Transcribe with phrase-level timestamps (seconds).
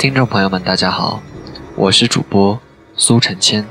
[0.00, 1.22] 听众朋友们，大家好，
[1.76, 2.58] 我是主播
[2.96, 3.66] 苏成谦。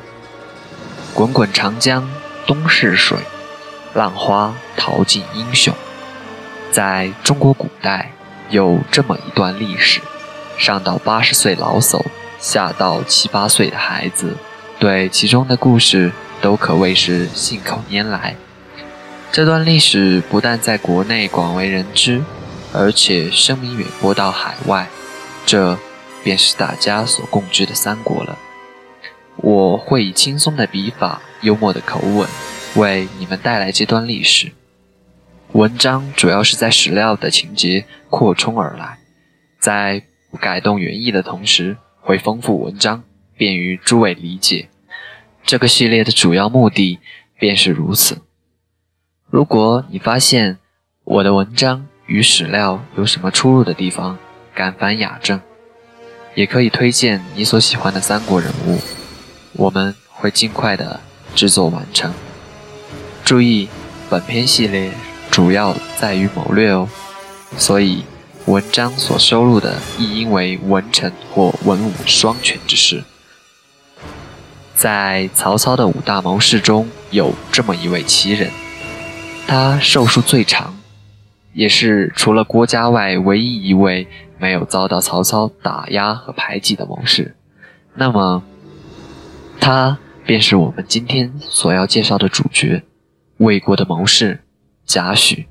[1.12, 2.08] 滚滚长江
[2.46, 3.18] 东逝水，
[3.96, 5.74] 浪花淘尽英雄。
[6.72, 8.12] 在中国古代，
[8.52, 10.02] 有这么一段历史：
[10.56, 12.00] 上到八十岁老叟，
[12.38, 14.38] 下到七八岁的孩子，
[14.78, 18.36] 对其中的故事都可谓是信口拈来。
[19.32, 22.22] 这段历史不但在国内广为人知，
[22.72, 24.88] 而且声名远播到海外。
[25.44, 25.76] 这。
[26.30, 28.38] 便是大家所共知的三国了。
[29.38, 32.30] 我会以轻松的笔法、幽默的口吻，
[32.76, 34.52] 为你们带来这段历史。
[35.54, 39.00] 文章主要是在史料的情节扩充而来，
[39.60, 43.02] 在不改动原意的同时，会丰富文章，
[43.36, 44.70] 便于诸位理解。
[45.44, 47.00] 这个系列的主要目的
[47.40, 48.22] 便是如此。
[49.32, 50.60] 如果你发现
[51.06, 54.20] 我的文章与史料有什么出入的地方，
[54.54, 55.42] 敢反雅正。
[56.40, 58.80] 也可以推荐你所喜欢的三国人物，
[59.52, 61.02] 我们会尽快的
[61.36, 62.14] 制作完成。
[63.26, 63.68] 注意，
[64.10, 64.90] 本篇系列
[65.30, 66.88] 主要在于谋略哦，
[67.58, 68.06] 所以
[68.46, 73.04] 文章所收录的亦应为文臣或文武双全之事。
[74.74, 78.50] 在曹操的五大谋士中有这么一位奇人，
[79.46, 80.80] 他寿数最长，
[81.52, 84.08] 也是除了郭嘉外唯一一位。
[84.40, 87.36] 没有遭到曹操打压和排挤的谋士，
[87.94, 88.42] 那么
[89.60, 92.84] 他便是我们今天所要介绍的主角——
[93.38, 94.44] 魏国的谋士
[94.86, 95.46] 贾诩。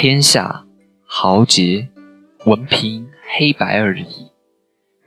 [0.00, 0.64] 天下
[1.04, 1.88] 豪杰，
[2.44, 4.30] 闻凭黑白而已。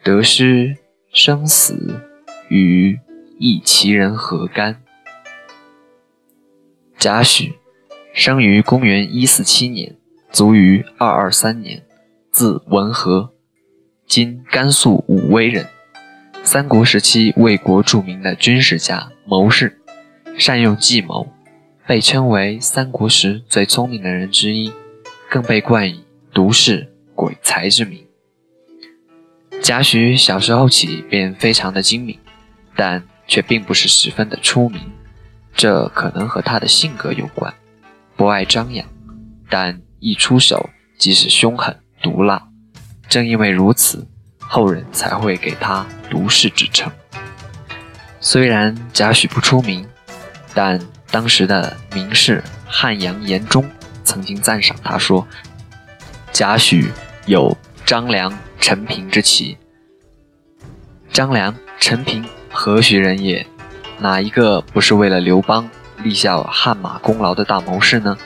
[0.03, 0.75] 得失
[1.13, 2.01] 生死，
[2.49, 2.99] 与
[3.39, 4.81] 一其人何干？
[6.97, 7.53] 贾诩，
[8.13, 9.95] 生于公元一四七年，
[10.29, 11.81] 卒于二二三年，
[12.29, 13.31] 字文和，
[14.05, 15.67] 今甘肃武威人。
[16.43, 19.79] 三国时期魏国著名的军事家、谋士，
[20.37, 21.31] 善用计谋，
[21.87, 24.69] 被称为三国时最聪明的人之一。
[25.31, 26.03] 更被冠以
[26.33, 28.05] 毒士鬼才之名。
[29.63, 32.19] 贾诩小时候起便非常的精明，
[32.75, 34.81] 但却并不是十分的出名。
[35.53, 37.53] 这可能和他的性格有关，
[38.17, 38.85] 不爱张扬，
[39.49, 42.49] 但一出手即是凶狠毒辣。
[43.07, 44.05] 正因为如此，
[44.37, 46.91] 后人才会给他毒士之称。
[48.19, 49.87] 虽然贾诩不出名，
[50.53, 50.77] 但
[51.09, 53.63] 当时的名士汉阳严中。
[54.03, 55.27] 曾经赞赏他说
[56.31, 56.89] ：“贾诩
[57.25, 59.57] 有张良、陈平之奇。
[61.11, 63.45] 张良、陈平何许人也？
[63.99, 68.17] 哪一个不是为了刘邦立下汗马功劳的大谋士呢？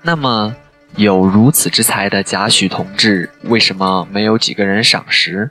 [0.00, 0.56] 那么
[0.96, 5.50] 有如此之才的贾诩同志，为什么没有几个人赏识？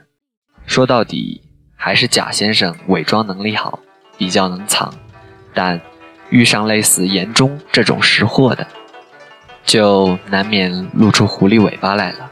[0.66, 1.42] 说到底，
[1.76, 3.78] 还是贾先生伪装能力好，
[4.18, 4.92] 比较能藏。
[5.54, 5.80] 但
[6.30, 8.66] 遇上类似严中这种识货的。”
[9.64, 12.30] 就难免露出狐狸尾巴来了。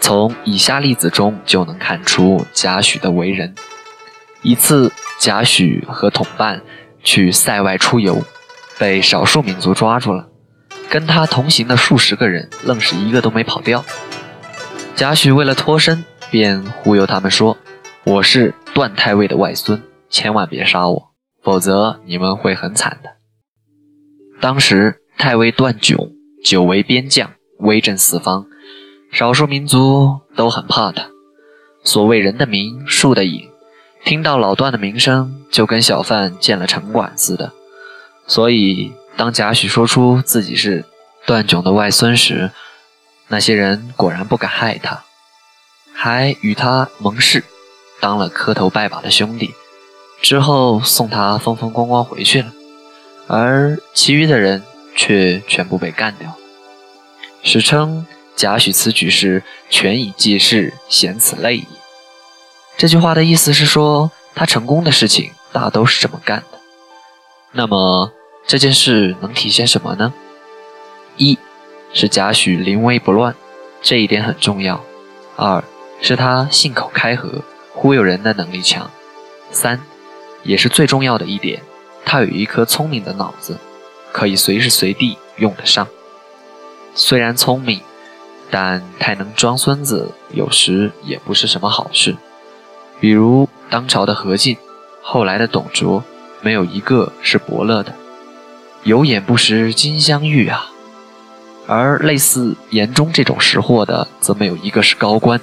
[0.00, 3.54] 从以下例子中就能看出贾诩的为人。
[4.42, 6.62] 一次，贾诩和同伴
[7.04, 8.24] 去塞外出游，
[8.78, 10.28] 被少数民族抓住了。
[10.88, 13.84] 跟他同行的数十个人，愣是一个都没跑掉。
[14.96, 17.58] 贾诩为了脱身，便忽悠他们说
[18.04, 21.12] ：“我是段太尉的外孙，千万别杀我，
[21.42, 23.10] 否则你们会很惨的。”
[24.40, 26.10] 当时太尉段炯。
[26.42, 28.46] 久为边将，威震四方，
[29.12, 31.10] 少数民族都很怕他。
[31.84, 33.50] 所谓人的名，树的影，
[34.04, 37.52] 听到老段的名声，就跟小贩见了城管似的。
[38.26, 40.84] 所以，当贾诩说出自己是
[41.26, 42.50] 段炯的外孙时，
[43.28, 45.04] 那些人果然不敢害他，
[45.92, 47.44] 还与他盟誓，
[48.00, 49.50] 当了磕头拜把的兄弟。
[50.22, 52.52] 之后送他风风光光回去了，
[53.26, 54.62] 而其余的人。
[54.94, 56.34] 却全部被干掉。
[57.42, 58.06] 史称
[58.36, 61.64] 贾诩此举是权以济世，贤此类也。
[62.76, 66.58] 这句话的意思是说，他成功的事情大都是这么干的。
[67.52, 68.12] 那么
[68.46, 70.12] 这件事能体现什么呢？
[71.16, 71.38] 一
[71.92, 73.34] 是贾诩临危不乱，
[73.82, 74.80] 这一点很重要；
[75.36, 75.62] 二
[76.00, 77.42] 是他信口开河、
[77.74, 78.88] 忽悠人的能力强；
[79.50, 79.80] 三，
[80.44, 81.60] 也是最重要的一点，
[82.04, 83.58] 他有一颗聪明的脑子，
[84.12, 85.86] 可以随时随地用得上。
[86.94, 87.80] 虽然聪明，
[88.50, 92.16] 但太能装孙子，有时也不是什么好事。
[93.00, 94.56] 比如当朝的何进，
[95.02, 96.02] 后来的董卓，
[96.42, 97.94] 没有一个是伯乐的。
[98.82, 100.70] 有眼不识金镶玉啊！
[101.66, 105.40] 而类似严中这种识货的，则没有一个是高官。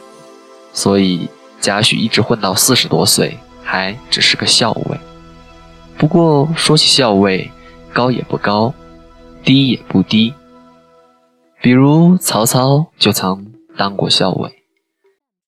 [0.73, 1.29] 所以
[1.61, 4.99] 贾诩一直混到四十多岁，还只是个校尉。
[5.97, 7.49] 不过说起校尉，
[7.97, 8.75] 高也不高，
[9.43, 10.31] 低也不低。
[11.63, 14.49] 比如曹操就曾当过校尉，《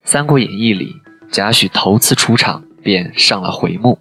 [0.04, 0.96] 三国演义》里，
[1.32, 4.00] 贾诩头次出场便上了回目，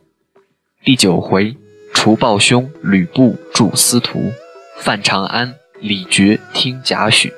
[0.83, 1.59] 第九回。
[1.93, 4.33] 除暴兄吕布助司徒，
[4.79, 7.31] 犯长安李傕听贾诩。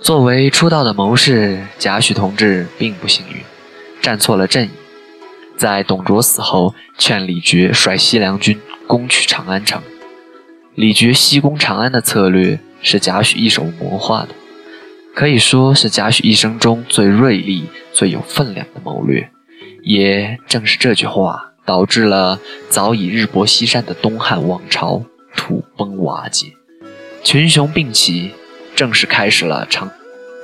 [0.00, 3.42] 作为出道的谋士，贾诩同志并不幸运，
[4.00, 4.70] 站错了阵营。
[5.56, 9.82] 在董卓死后，劝李傕率西凉军攻取长安城。
[10.74, 14.28] 李傕西攻长安的策略是贾诩一手谋划的，
[15.14, 19.30] 可以说是贾诩一生中最锐利、最有分量的谋略。
[19.82, 21.50] 也正是这句话。
[21.66, 22.38] 导致了
[22.68, 25.02] 早已日薄西山的东汉王朝
[25.34, 26.52] 土崩瓦解，
[27.22, 28.32] 群雄并起，
[28.76, 29.90] 正式开始了长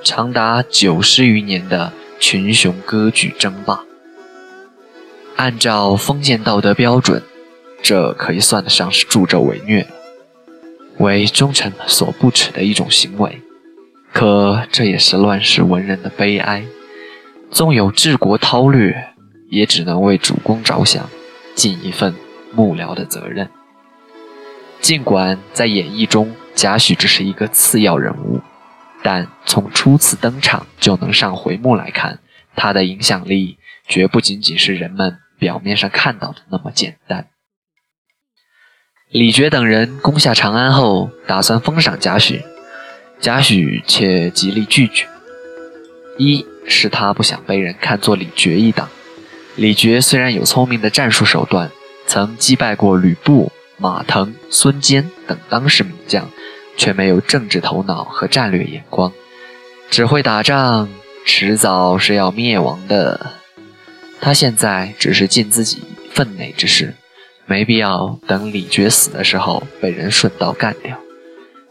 [0.02, 3.84] 长达九十余年的群雄割据争霸。
[5.36, 7.22] 按照封建道德标准，
[7.82, 9.86] 这可以算得上是助纣为虐，
[11.00, 13.42] 为忠臣所不耻的一种行为。
[14.12, 16.64] 可这也是乱世文人的悲哀，
[17.50, 19.08] 纵有治国韬略。
[19.50, 21.10] 也只能为主公着想，
[21.56, 22.14] 尽一份
[22.52, 23.50] 幕僚的责任。
[24.80, 28.40] 尽管在演义中贾诩只是一个次要人物，
[29.02, 32.20] 但从初次登场就能上回目来看，
[32.54, 33.58] 他的影响力
[33.88, 37.26] 绝不仅仅是人们表面上看到的那么简单。
[39.10, 42.44] 李傕等人攻下长安后，打算封赏贾诩，
[43.20, 45.08] 贾诩却极力拒绝。
[46.16, 48.88] 一是他不想被人看作李傕一党。
[49.56, 51.72] 李傕虽然有聪明的战术手段，
[52.06, 56.30] 曾击败过吕布、马腾、孙坚等当时名将，
[56.76, 59.12] 却没有政治头脑和战略眼光，
[59.90, 60.88] 只会打仗，
[61.26, 63.32] 迟早是要灭亡的。
[64.20, 66.94] 他现在只是尽自己分内之事，
[67.50, 70.96] 没必要等李傕死的时候被人顺道干掉，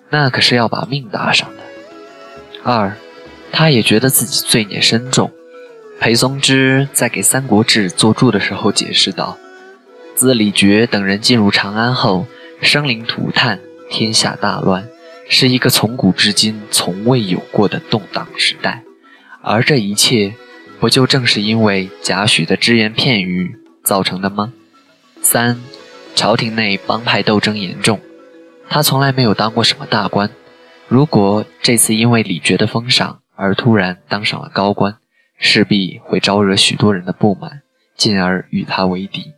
[0.10, 1.64] 那可是要把命搭上的。
[2.66, 2.98] 二，
[3.54, 5.31] 他也觉得自己罪孽深重。
[5.98, 9.38] 裴松之在给《三国志》作注的时候解释道
[10.16, 12.26] ：“自李傕等人进入长安后，
[12.62, 14.86] 生灵涂炭，天下大乱，
[15.30, 18.84] 是一个从古至今从未有过的动荡时代。
[19.42, 20.34] 而这一切，
[20.81, 24.52] 不就正是因为贾诩的只言片语造成的吗？”
[25.22, 25.60] 三，
[26.19, 27.98] 朝廷内帮派斗争严重，
[28.68, 30.30] 他从来没有当过什么大官，
[30.89, 34.97] 如果这次因为李傕的封赏而突然当上了高官，
[35.38, 37.61] 势必会招惹许多人的不满，
[37.95, 39.31] 进而与他为敌。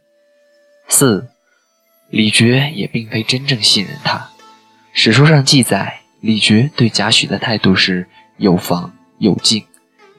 [0.87, 1.27] 四，
[2.09, 4.31] 李傕也并非真正信任他。
[4.91, 8.07] 史书上记载，李傕对贾诩的态度是
[8.37, 9.63] 有防有敬，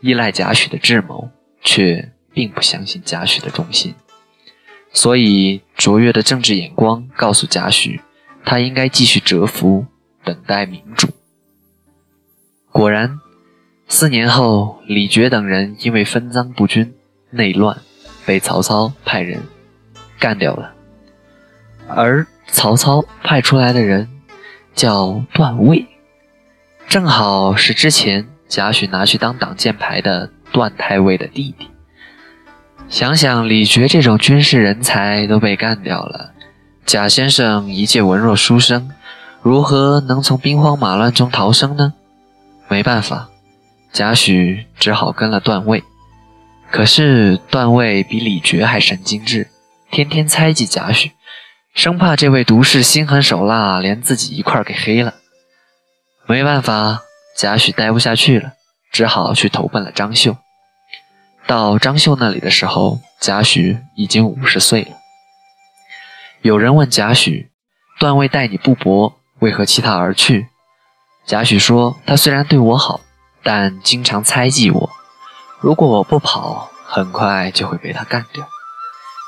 [0.00, 1.28] 依赖贾诩的智谋，
[1.64, 3.92] 却并不相信贾诩的忠心。
[4.93, 8.01] 所以，卓越的政治眼光告诉贾诩，
[8.45, 9.87] 他应该继续蛰伏，
[10.25, 11.09] 等待明主。
[12.71, 13.19] 果然。
[13.89, 16.95] 四年后，李傕等人因为分赃不均、
[17.29, 17.77] 内乱，
[18.25, 19.43] 被曹操派人
[20.19, 20.73] 干掉了。
[21.89, 24.09] 而曹操派出来的人
[24.75, 25.87] 叫段位，
[26.89, 31.69] 正好是之前贾诩拿去当挡箭牌的段太尉的弟弟。
[32.93, 36.33] 想想李傕这种军事人才都被干掉了，
[36.85, 38.91] 贾先生一介文弱书生，
[39.41, 41.95] 如何能从兵荒马乱中逃生呢？
[42.69, 43.31] 没办法。
[43.95, 45.83] 贾诩只好跟了段位，
[46.71, 49.49] 可是段位比李傕还神经质，
[49.91, 51.13] 天天猜忌贾诩，
[51.75, 55.15] 生怕这位毒士心狠手辣，连自己一块给黑了。
[56.27, 57.01] 没办法，
[57.39, 58.53] 贾诩待不下去了，
[58.93, 60.37] 只好去投奔了张绣。
[61.52, 64.92] 到张绣那里的时候，贾诩已经五十岁了。
[66.40, 67.49] 有人问贾诩
[68.00, 70.49] ：“段位待你不薄，为何弃他而去？”
[71.28, 73.02] 贾诩说：“他虽然对我好。”
[73.44, 74.90] 但经常猜忌我，
[75.61, 78.49] 如果我不跑，很快就会被他干掉。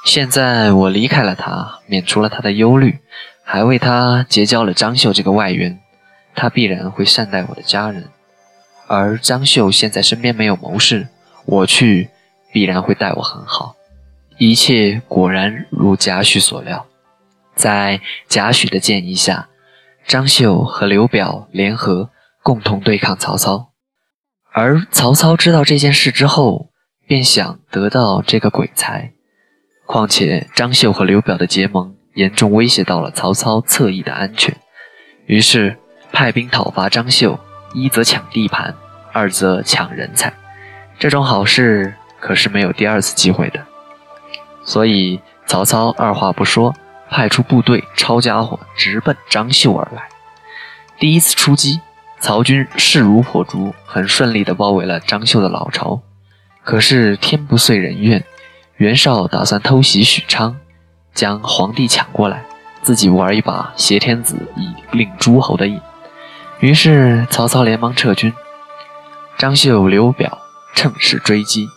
[0.07, 3.01] 现在我离开了他，免除了他的忧虑，
[3.45, 5.79] 还为他结交了张绣这个外援，
[6.35, 8.09] 他必然会善待我的家人。
[8.87, 11.09] 而张绣现在身边没有谋士，
[11.45, 12.09] 我去
[12.55, 13.75] 必然会待我很好。
[14.39, 16.87] 一切果然如贾诩所料，
[17.57, 19.49] 在贾诩的建议下，
[20.07, 22.11] 张绣和刘表联合，
[22.45, 23.73] 共同对抗曹操。
[24.53, 26.71] 而曹操知道这件事之后，
[27.09, 29.11] 便想得到这个鬼才。
[29.87, 34.57] 况且张绣和刘表的结盟，严重威胁到了曹操侧翼的安全，
[35.27, 35.77] 于是
[36.13, 37.41] 派兵讨伐张绣。
[37.75, 38.73] 一则抢地盘，
[39.13, 40.33] 二则抢人才，
[41.01, 43.61] 这种好事可是没有第二次机会的。
[44.65, 46.75] 所以曹操二话不说，
[47.11, 50.09] 派出部队抄家伙，直奔张绣而来。
[50.99, 51.83] 第一次出击，
[52.21, 56.01] 曹军势如破竹，很顺利地包围了张绣的老巢。
[56.63, 58.25] 可是天不遂人愿，
[58.79, 60.57] 袁绍打算偷袭许昌，
[61.13, 62.47] 将皇帝抢过来，
[62.81, 65.79] 自己玩一把挟天子以令诸侯的瘾。
[66.61, 68.33] 于是曹操连忙撤军，
[69.37, 70.39] 张绣、刘表
[70.75, 71.69] 趁势追击，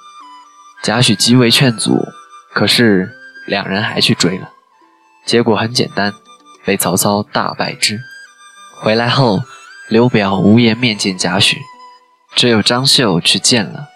[0.84, 2.06] 贾诩极为劝阻，
[2.54, 3.12] 可是
[3.46, 4.50] 两人还去追了，
[5.26, 6.14] 结果很简单，
[6.66, 8.00] 被曹操大败之。
[8.82, 9.42] 回来后，
[9.90, 11.58] 刘表无颜面见贾诩，
[12.36, 13.90] 只有张绣去见了。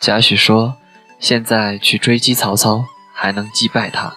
[0.00, 0.76] 贾诩说
[1.20, 4.14] ：“现在去追击曹操，还能击败他。”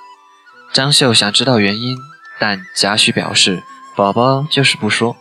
[0.73, 1.97] 张绣想知道原因，
[2.39, 3.61] 但贾诩表示
[3.95, 5.15] ：“宝宝就是不说。”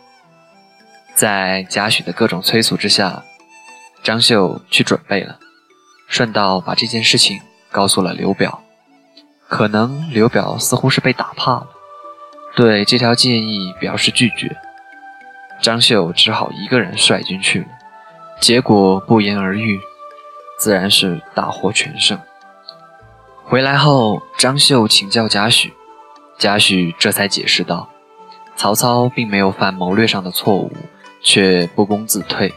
[1.15, 3.23] 在贾诩的各种催促之下，
[4.03, 5.39] 张绣去准备了，
[6.07, 7.39] 顺道把这件事情
[7.71, 8.63] 告诉了刘表。
[9.47, 11.67] 可能刘表似乎是被打怕了，
[12.55, 14.57] 对这条建议表示拒绝。
[15.61, 17.67] 张绣只好一个人率军去了，
[18.39, 19.79] 结果不言而喻，
[20.59, 22.19] 自然是大获全胜。
[23.43, 25.71] 回来后，张绣请教贾诩，
[26.37, 27.89] 贾诩这才解释道
[28.57, 30.71] ：“曹操并没有犯谋略上的错误。”
[31.19, 32.53] 却不攻自退，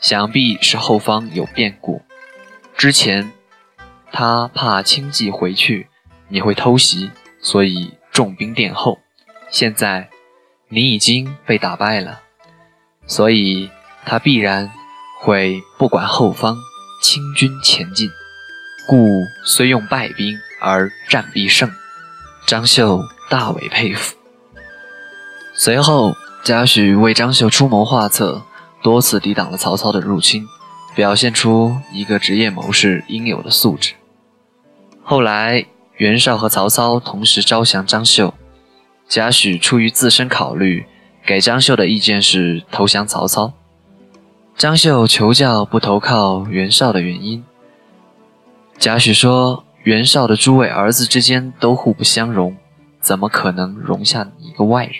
[0.00, 2.00] 想必是后方有变故。
[2.76, 3.32] 之前
[4.12, 5.88] 他怕轻骑回去
[6.28, 8.98] 你会偷袭，所以重兵殿后。
[9.50, 10.08] 现在
[10.68, 12.20] 你已经被打败了，
[13.06, 13.70] 所以
[14.04, 14.70] 他必然
[15.20, 16.56] 会不管后方，
[17.02, 18.10] 轻军前进。
[18.86, 21.70] 故虽用败兵而战必胜。
[22.46, 23.00] 张绣
[23.30, 24.16] 大为佩服。
[25.54, 26.14] 随后。
[26.44, 28.42] 贾诩为张绣出谋划策，
[28.82, 30.46] 多次抵挡了曹操的入侵，
[30.94, 33.94] 表现出一个职业谋士应有的素质。
[35.02, 38.34] 后来，袁绍和曹操同时招降张绣，
[39.08, 40.86] 贾诩出于自身考虑，
[41.26, 43.52] 给张绣的意见是投降曹操。
[44.56, 47.44] 张绣求教不投靠袁绍的原因，
[48.78, 52.56] 贾诩说：“袁绍的诸位儿子之间都互不相容，
[53.00, 54.94] 怎么可能容下你一个外人？”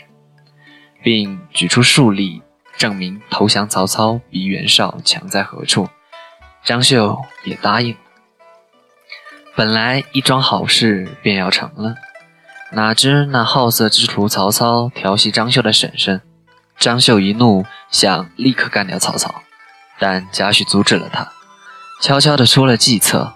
[1.02, 2.42] 并举出数例
[2.76, 5.88] 证明投降曹操比袁绍强在何处，
[6.64, 7.98] 张绣也答应了。
[9.54, 11.94] 本来一桩好事便要成了，
[12.72, 16.20] 哪知那好色之徒曹操调戏张绣的婶婶，
[16.78, 19.42] 张绣一怒想立刻干掉曹操，
[19.98, 21.32] 但贾诩阻止了他，
[22.02, 23.34] 悄悄地出了计策。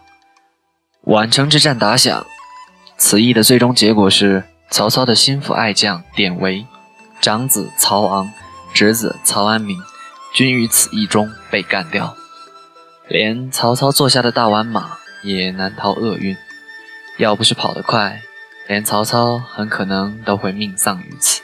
[1.04, 2.26] 宛城之战打响，
[2.96, 6.66] 此役的最终结果是曹操的心腹爱将典韦。
[7.20, 8.32] 长子曹昂，
[8.78, 9.76] 侄子曹安民，
[10.32, 12.14] 均于此役中被干掉。
[13.08, 16.36] 连曹操坐下的大宛马也难逃厄运。
[17.16, 18.22] 要不是跑得快，
[18.68, 21.42] 连曹操很可能都会命丧于此。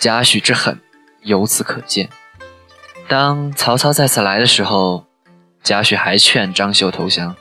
[0.00, 0.80] 贾诩之狠，
[1.22, 2.08] 由此可见。
[3.06, 5.06] 当曹操再次来的时候，
[5.62, 7.36] 贾诩还劝张绣投降。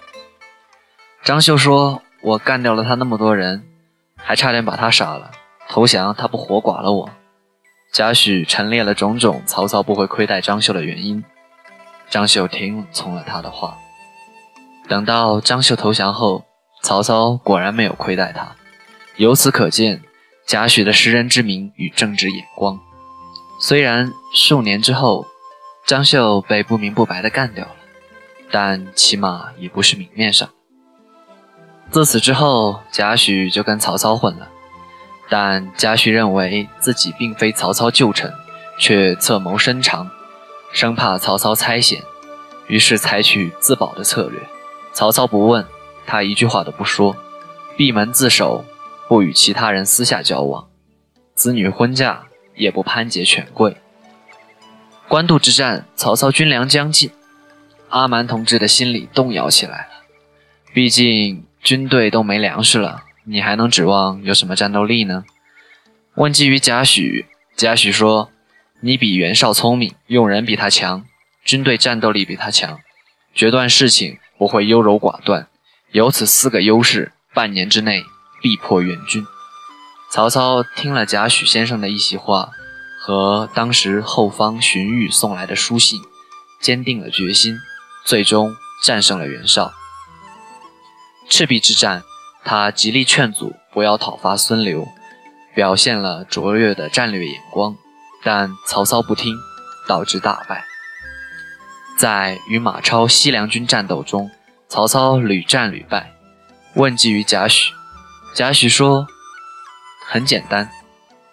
[1.23, 3.63] 张绣说：“我干掉了他那么多人，
[4.15, 5.31] 还差点把他杀了。
[5.67, 7.09] 投降，他不活剐了我。”
[7.97, 11.23] 贾诩陈列了种种曹操不会亏待张绣的原因，
[12.11, 13.75] 张绣听从了他的话。
[14.87, 16.45] 等到张绣投降后，
[16.83, 18.55] 曹操果然没有亏待他。
[19.15, 20.03] 由此可见，
[20.45, 22.79] 贾诩的识人之明与政治眼光。
[23.59, 25.25] 虽然数年之后，
[25.87, 27.75] 张绣被不明不白的干掉了，
[28.51, 30.47] 但起码也不是明面上。
[31.89, 34.47] 自此之后，贾诩就跟曹操混了。
[35.29, 38.33] 但贾诩认为自己并非曹操旧臣，
[38.79, 40.09] 却侧谋深长，
[40.71, 42.01] 生怕曹操猜嫌，
[42.67, 44.39] 于是采取自保的策略。
[44.93, 45.65] 曹操不问，
[46.05, 47.15] 他一句话都不说，
[47.75, 48.63] 闭门自守，
[49.07, 50.67] 不与其他人私下交往，
[51.35, 52.23] 子女婚嫁
[52.55, 53.77] 也不攀结权贵。
[55.07, 57.11] 官渡之战，曹操军粮将尽，
[57.89, 60.05] 阿瞒同志的心里动摇起来了，
[60.73, 63.03] 毕竟军队都没粮食了。
[63.29, 65.25] 你还能指望有什么战斗力呢？
[66.15, 67.25] 问计于贾诩，
[67.57, 68.31] 贾诩说
[68.79, 71.05] ：“你比袁绍聪明，用人比他强，
[71.43, 72.79] 军队战斗力比他强，
[73.35, 75.47] 决断事情不会优柔寡断，
[75.91, 78.01] 有此四个优势，半年之内
[78.41, 79.25] 必破援军。
[80.09, 82.51] 曹操听了贾诩先生的一席话，
[83.01, 85.99] 和当时后方荀彧送来的书信，
[86.61, 87.57] 坚定了决心，
[88.05, 88.55] 最终
[88.85, 89.73] 战胜了袁绍。
[91.29, 92.03] 赤壁之战，
[92.49, 94.87] 他极力劝阻不要讨伐孙刘，
[95.53, 97.75] 表现了卓越的战略眼光，
[98.23, 99.35] 但曹操不听，
[99.85, 100.63] 导致大败。
[101.99, 104.31] 在与马超、西凉军战斗中，
[104.69, 106.13] 曹操屡战屡败，
[106.75, 107.71] 问计于贾诩，
[108.33, 109.05] 贾诩说。
[110.09, 110.69] 很简单，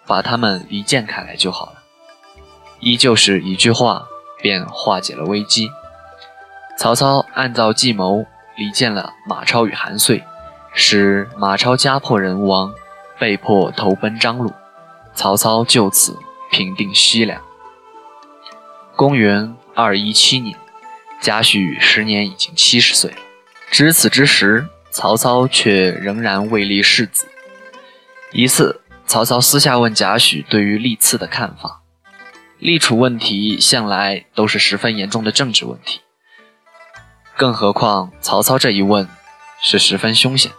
[0.05, 1.75] 把他们离间开来就好了。
[2.81, 4.05] 依旧是一句话，
[4.41, 5.71] 便化解了危机。
[6.77, 8.25] 曹操按照计谋
[8.57, 10.21] 离间了马超与韩遂，
[10.75, 12.73] 使马超家破人亡，
[13.17, 14.53] 被迫投奔张鲁。
[15.15, 16.19] 曹操就此
[16.51, 17.41] 平定西凉。
[18.95, 20.57] 公元二一七年，
[21.21, 23.17] 贾诩时年已经七十岁了。
[23.71, 27.25] 至此之时，曹操却仍然未立世子。
[28.33, 31.81] 一次，曹操私下问贾诩对于历次的看法。
[32.59, 36.01] 立储问题向来都是十分严重的政治问题，
[37.37, 39.07] 更何况曹操这一问
[39.61, 40.51] 是十分凶险，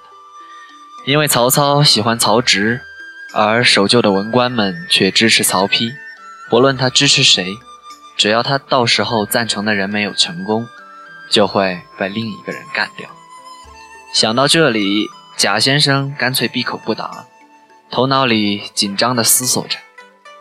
[1.07, 2.81] 因为曹操喜欢曹植，
[3.33, 5.95] 而守旧的文官们却支持曹丕。
[6.51, 7.47] 不论他支持谁，
[8.17, 10.67] 只要他到时候赞成的人没有成功，
[11.31, 13.09] 就会被另一个人干掉。
[14.13, 17.27] 想到这里，贾先生干脆闭口不答。
[17.89, 19.79] 头脑里紧张地思索着，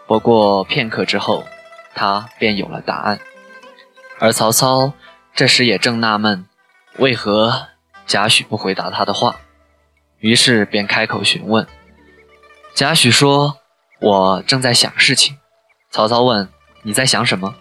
[0.07, 1.45] 不过片刻之后，
[1.93, 3.19] 他便有了答案。
[4.17, 4.93] 而曹操
[5.35, 6.47] 这时也正纳闷，
[6.97, 7.67] 为何
[8.07, 9.35] 贾诩不回答他的话，
[10.25, 11.67] 于是便开口询问。
[12.73, 13.59] 贾诩说
[14.01, 15.37] ：“我正在想事情。”
[15.93, 16.49] 曹操问
[16.81, 17.53] ：“你在想什么？”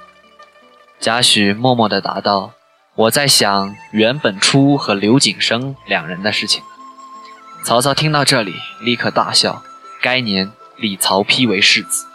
[0.99, 2.55] 贾诩默默地答道
[2.97, 6.63] ：“我在想袁本初和刘景升两人的事情。”
[7.63, 9.63] 曹操听到这里，立刻大笑。
[10.01, 12.07] 该年立曹丕为世子，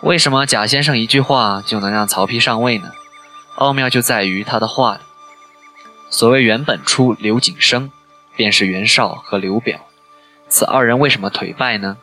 [0.00, 2.90] 为什么贾先生一句话就能让曹丕上位呢？
[3.54, 5.00] 奥妙就在于他的话里。
[6.10, 7.92] 所谓袁本初、刘景升，
[8.36, 9.80] 便是袁绍和刘表。
[10.48, 11.96] 此二人为什么颓败呢？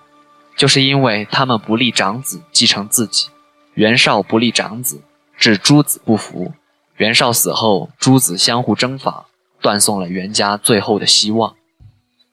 [0.56, 3.30] 就是因为他们不立长子继承自己。
[3.76, 5.02] 袁绍不立长子，
[5.38, 6.52] 致诸子不服。
[6.98, 9.28] 袁绍死后，诸子相互征伐，
[9.62, 11.56] 断送了袁家最后的希望。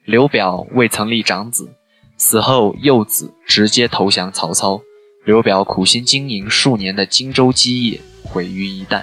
[0.05, 1.73] 刘表未曾立长子。
[2.17, 4.81] 死后，幼子直接投降曹操，
[5.25, 9.03] 刘表苦心经营数年的荆州基业毁于一旦。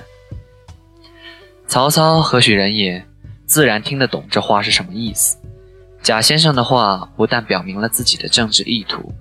[1.67, 3.06] 曹操何许人也，
[3.53, 5.37] 自然听得懂这话是什么意思。
[6.01, 9.13] 贾先生的话不但表明了自己的政治意图，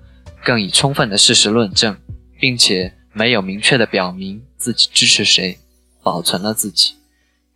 [0.43, 1.95] 更以充分的事实论证，
[2.39, 5.59] 并且没有明确的表明自己支持谁，
[6.01, 6.95] 保存了自己，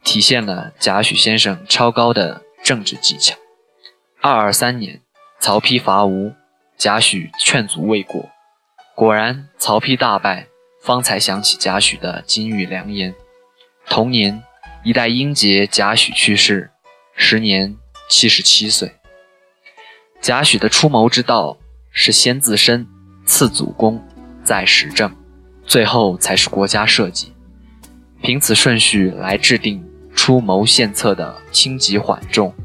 [0.03, 3.35] 体现了贾诩先生超高的政治技巧。
[4.21, 5.01] 二二三年。
[5.39, 6.33] 曹丕伐吴，
[6.77, 8.29] 贾诩劝阻未果，
[8.95, 10.45] 果然曹丕大败，
[10.83, 13.15] 方才想起贾诩的金玉良言。
[13.87, 14.43] 同年，
[14.87, 16.71] 一代英杰贾诩去世，
[17.13, 17.75] 时年
[18.07, 18.89] 七十七岁。
[20.21, 21.57] 贾诩的出谋之道
[21.91, 22.87] 是先自身，
[23.25, 24.01] 次祖公，
[24.45, 25.13] 再时政，
[25.65, 27.33] 最后才是国家社稷。
[28.21, 32.55] 凭此顺序来制定出谋献策的轻急缓重，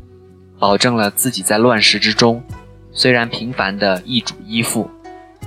[0.61, 2.41] 保证了自己在乱世之中。
[2.93, 4.89] 虽然频繁的易主依附，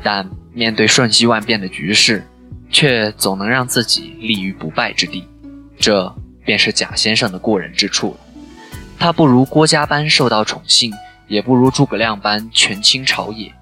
[0.03, 2.27] 但面对瞬息万变的局势，
[2.69, 5.25] 却总能让自己立于不败之地。
[5.79, 6.13] 这
[6.45, 8.19] 便是贾先生的过人之处了。
[8.97, 10.93] 他不如郭嘉般受到宠幸，
[11.27, 13.53] 也不如诸葛亮般权倾朝野，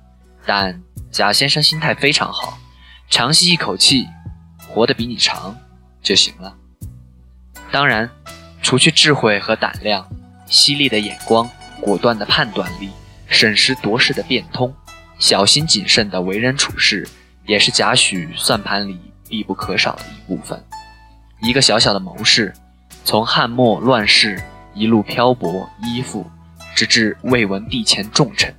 [0.46, 2.60] 但贾先生心态非常好，
[3.10, 4.08] 长吸一口气，
[4.68, 5.58] 活得比你长
[6.04, 6.56] 就行了。
[7.72, 8.10] 当然，
[8.62, 10.08] 除去智慧和胆量，
[10.46, 11.50] 犀利的眼光，
[11.82, 12.92] 果断的判断力。
[13.26, 14.72] 审时度势的变通，
[15.18, 17.08] 小心谨慎的为人处事，
[17.48, 20.64] 也是贾诩算盘里必不可少的一部分。
[21.42, 22.54] 一个小小的谋士，
[23.04, 24.42] 从汉末乱世
[24.74, 26.26] 一路漂泊依附，
[26.76, 28.54] 直至魏文帝前重臣，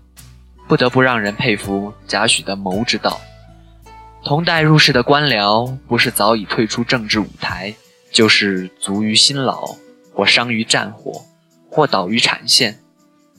[0.69, 3.21] 不得不让人佩服贾诩的谋之道。
[4.25, 7.75] 同代入世的官僚，不是早已退出政治舞台，
[8.11, 9.77] 就是卒于辛劳，
[10.13, 11.25] 或伤于战火，
[11.71, 12.79] 或倒于产线，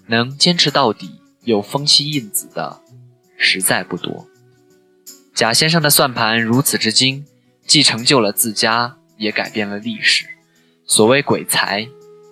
[0.07, 1.21] 能坚持到底。
[1.45, 2.81] 有风息印子的
[3.37, 4.25] 实在不多。
[5.35, 7.23] 贾先生的算盘如此之精，
[7.67, 10.25] 既成就了自家，也改变了历史。
[10.87, 11.87] 所谓鬼才，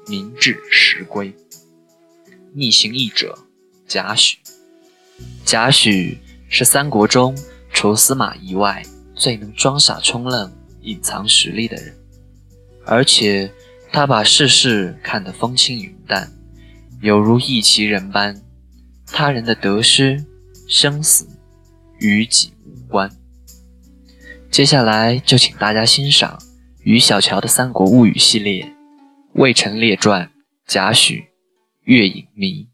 [0.07, 1.35] 名至实归。
[2.53, 3.35] 逆行义者，
[3.87, 4.35] 贾诩。
[5.43, 6.17] 贾诩
[6.49, 7.35] 是三国中
[7.71, 8.83] 除司马懿外
[9.15, 11.97] 最能装傻充愣、隐藏实力的人，
[12.85, 13.51] 而且
[13.91, 16.31] 他把世事看得风轻云淡，
[17.01, 18.39] 犹如一奇人般，
[19.07, 20.23] 他人的得失、
[20.67, 21.27] 生死
[21.99, 23.09] 与己无关。
[24.51, 26.39] 接下来就请大家欣赏
[26.83, 28.65] 于小乔的《三国物语》系列
[29.33, 30.27] 《魏臣列传》
[30.67, 31.23] 贾诩
[31.85, 32.67] 月影迷。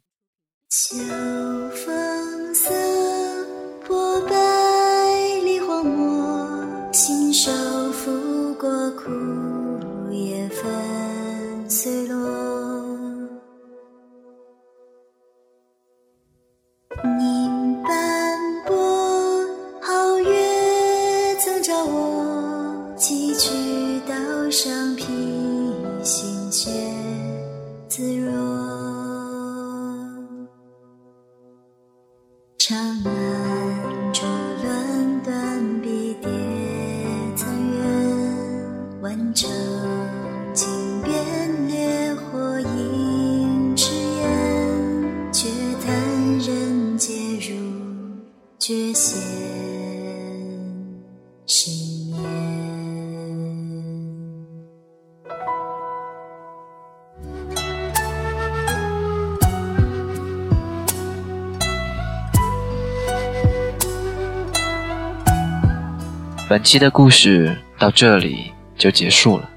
[66.59, 69.49] 本期的故事到这里就结束了。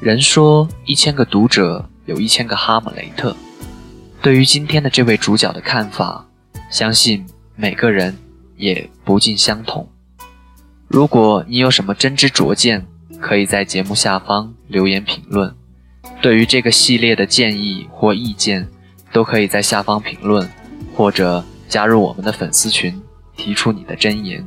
[0.00, 3.36] 人说一千个读者有一千个哈姆雷特，
[4.22, 6.26] 对于今天的这位主角的看法，
[6.70, 8.16] 相信每个人
[8.56, 9.86] 也不尽相同。
[10.88, 12.86] 如果你有什么真知灼见，
[13.20, 15.54] 可以在节目下方留言评论。
[16.22, 18.66] 对于这个系列的建议或意见，
[19.12, 20.50] 都可以在下方评论，
[20.94, 23.02] 或者加入我们的粉丝群，
[23.36, 24.42] 提出你的真言。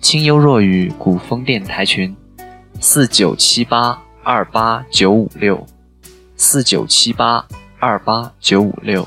[0.00, 2.16] 清幽若雨古风电台群：
[2.80, 5.66] 四九七八二八九五六，
[6.36, 7.46] 四九七八
[7.80, 9.06] 二八九五六。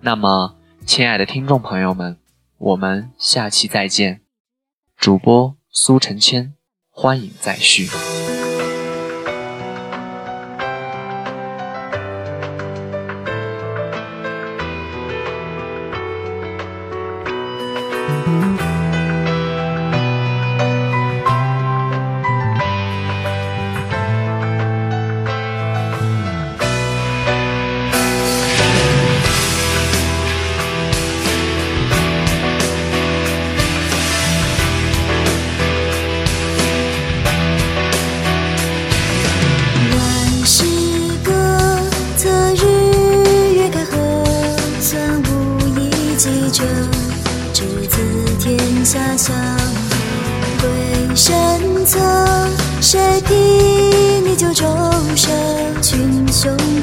[0.00, 2.18] 那么，亲爱的听众朋友们，
[2.58, 4.20] 我们下期再见。
[4.96, 6.54] 主播苏晨谦，
[6.90, 8.15] 欢迎再续。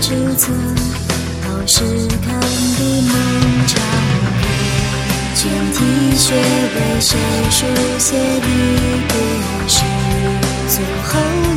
[0.04, 0.52] 之策，
[1.44, 1.80] 好事
[2.26, 3.16] 看的梦
[3.66, 3.80] 长
[4.42, 4.44] 歌。
[5.34, 5.78] 全体
[6.18, 7.18] 学为谁
[7.50, 7.66] 书
[7.98, 8.48] 写的
[9.08, 9.13] 故
[9.66, 9.80] 事？
[10.68, 11.12] 最后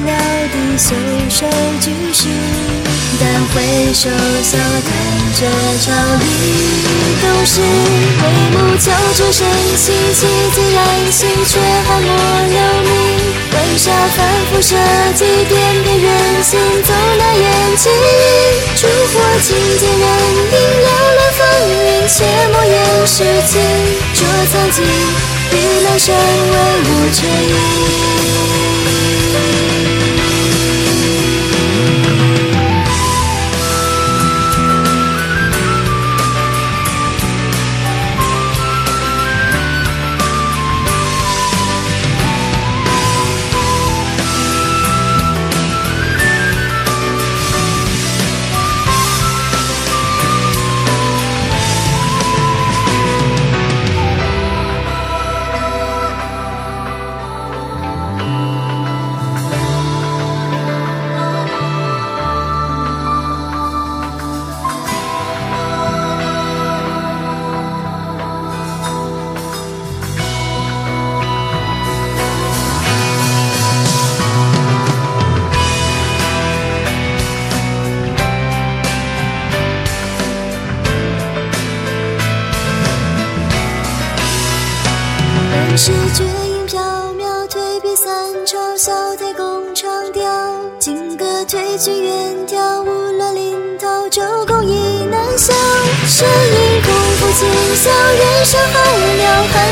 [0.06, 0.12] 了
[0.46, 0.94] 的袖
[1.28, 1.44] 手
[1.80, 2.28] 举世，
[3.18, 4.08] 但回首
[4.44, 4.88] 笑谈
[5.34, 5.40] 这
[5.80, 6.24] 朝里
[7.20, 9.44] 都是为母求出身，
[9.76, 10.22] 凄凄
[10.54, 12.08] 自然心，却还莫
[12.48, 13.05] 留名。
[13.56, 14.18] 晚霞反
[14.52, 14.76] 复射
[15.14, 17.90] 几点边缘行走那眼睛，
[18.76, 20.04] 烛火尽见人
[20.52, 21.40] 影了乱风
[21.70, 22.14] 云，切
[22.52, 23.14] 莫言世
[23.48, 23.54] 情。
[24.12, 24.18] 捉
[24.52, 24.84] 苍劲，
[25.52, 27.54] 与南山为吾却影。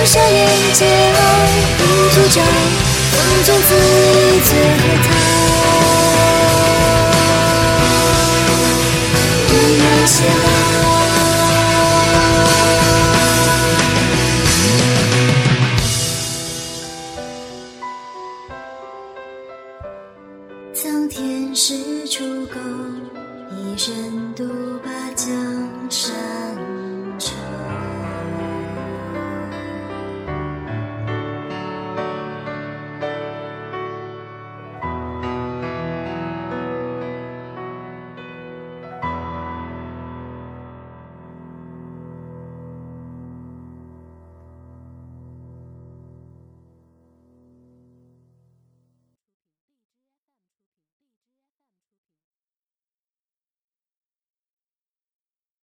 [0.05, 0.39] 了，寒舍人
[0.75, 0.89] 皆爱，
[1.81, 2.43] 饮酒斋，
[3.13, 4.51] 风卷自意最
[5.03, 5.07] 台。
[9.49, 10.64] 一人下。